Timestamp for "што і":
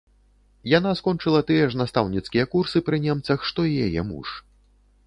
3.53-3.79